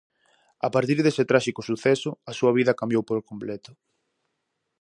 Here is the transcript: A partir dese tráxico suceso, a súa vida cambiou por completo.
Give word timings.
A 0.67 0.69
partir 0.75 0.97
dese 1.01 1.27
tráxico 1.31 1.61
suceso, 1.69 2.11
a 2.31 2.31
súa 2.39 2.51
vida 2.57 2.77
cambiou 2.79 3.03
por 3.09 3.17
completo. 3.29 3.71